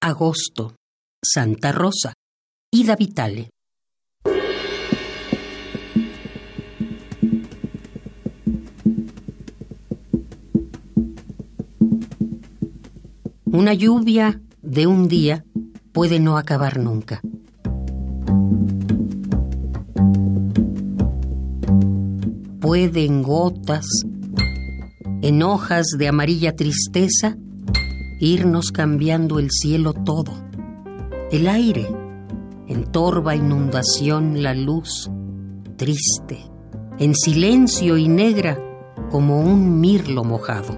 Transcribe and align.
Agosto, 0.00 0.76
Santa 1.20 1.72
Rosa, 1.72 2.12
Ida 2.70 2.94
Vitale. 2.94 3.50
Una 13.46 13.74
lluvia 13.74 14.40
de 14.62 14.86
un 14.86 15.08
día 15.08 15.44
puede 15.92 16.20
no 16.20 16.38
acabar 16.38 16.78
nunca. 16.78 17.20
Puede 22.60 23.04
en 23.04 23.24
gotas, 23.24 23.86
en 25.22 25.42
hojas 25.42 25.86
de 25.98 26.06
amarilla 26.06 26.54
tristeza, 26.54 27.36
irnos 28.20 28.72
cambiando 28.72 29.38
el 29.38 29.50
cielo 29.50 29.92
todo, 29.92 30.32
el 31.30 31.48
aire, 31.48 31.86
en 32.66 32.84
torva 32.90 33.36
inundación 33.36 34.42
la 34.42 34.54
luz, 34.54 35.10
triste, 35.76 36.38
en 36.98 37.14
silencio 37.14 37.96
y 37.96 38.08
negra 38.08 38.58
como 39.10 39.40
un 39.40 39.80
mirlo 39.80 40.24
mojado. 40.24 40.76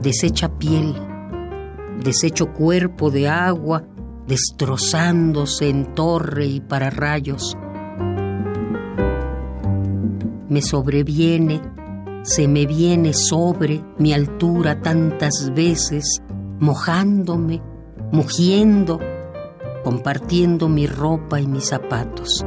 Desecha 0.00 0.58
piel, 0.58 0.94
desecho 2.02 2.52
cuerpo 2.52 3.10
de 3.10 3.28
agua, 3.28 3.84
destrozándose 4.26 5.68
en 5.68 5.94
torre 5.94 6.46
y 6.46 6.60
para 6.60 6.90
rayos. 6.90 7.56
Me 10.48 10.60
sobreviene 10.60 11.60
se 12.22 12.46
me 12.46 12.66
viene 12.66 13.12
sobre 13.14 13.82
mi 13.98 14.12
altura 14.12 14.80
tantas 14.80 15.52
veces, 15.54 16.22
mojándome, 16.60 17.60
mugiendo, 18.12 19.00
compartiendo 19.82 20.68
mi 20.68 20.86
ropa 20.86 21.40
y 21.40 21.46
mis 21.46 21.64
zapatos. 21.64 22.46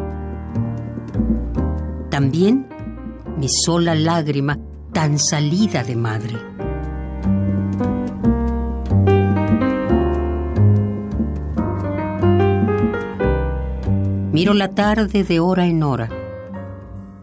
También 2.10 2.68
mi 3.38 3.48
sola 3.50 3.96
lágrima 3.96 4.58
tan 4.94 5.20
salida 5.20 5.84
de 5.84 5.96
madre. 5.98 6.36
Miro 14.32 14.54
la 14.54 14.70
tarde 14.70 15.24
de 15.24 15.40
hora 15.40 15.66
en 15.66 15.84
hora. 15.84 16.10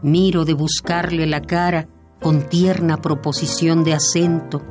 Miro 0.02 0.44
de 0.44 0.54
buscarle 0.54 1.26
la 1.26 1.40
cara 1.40 1.88
con 2.22 2.48
tierna 2.48 2.98
proposición 2.98 3.82
de 3.82 3.94
acento. 3.94 4.62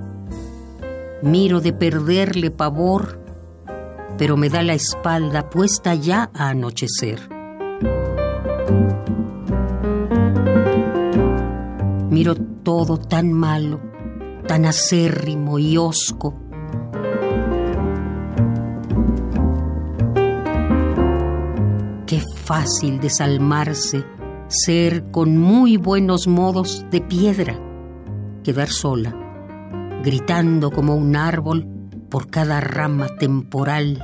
Miro 1.21 1.59
de 1.59 1.73
perderle 1.73 2.49
pavor, 2.49 3.19
pero 4.17 4.37
me 4.37 4.49
da 4.49 4.63
la 4.63 4.73
espalda 4.73 5.49
puesta 5.49 5.93
ya 5.93 6.31
a 6.33 6.49
anochecer. 6.49 7.29
Miro 12.09 12.35
todo 12.35 12.97
tan 12.97 13.33
malo, 13.33 13.81
tan 14.47 14.65
acérrimo 14.65 15.59
y 15.59 15.77
hosco. 15.77 16.35
Qué 22.05 22.21
fácil 22.43 22.99
desalmarse 22.99 24.20
ser 24.51 25.11
con 25.11 25.37
muy 25.37 25.77
buenos 25.77 26.27
modos 26.27 26.85
de 26.91 26.99
piedra, 27.01 27.57
quedar 28.43 28.69
sola, 28.69 29.15
gritando 30.03 30.71
como 30.71 30.95
un 30.95 31.15
árbol 31.15 31.67
por 32.09 32.29
cada 32.29 32.59
rama 32.59 33.07
temporal, 33.17 34.03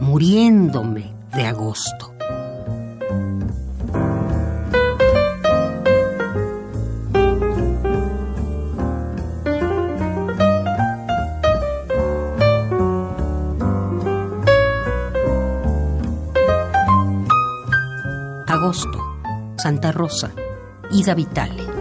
muriéndome 0.00 1.14
de 1.34 1.46
agosto. 1.46 2.14
Agosto 18.46 19.11
Santa 19.62 19.92
Rosa, 19.92 20.32
Ida 20.90 21.14
Vitale. 21.14 21.71